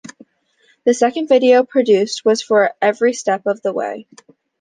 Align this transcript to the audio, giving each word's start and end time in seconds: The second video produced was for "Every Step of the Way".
The 0.83 0.95
second 0.95 1.27
video 1.29 1.63
produced 1.63 2.25
was 2.25 2.41
for 2.41 2.73
"Every 2.81 3.13
Step 3.13 3.43
of 3.45 3.61
the 3.61 3.71
Way". 3.71 4.07